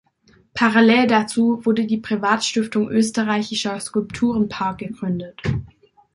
Parallel 0.55 1.05
dazu 1.05 1.63
wurde 1.63 1.85
die 1.85 1.99
Privatstiftung 1.99 2.89
Österreichischer 2.89 3.79
Skulpturenpark 3.79 4.79
gegründet. 4.79 5.39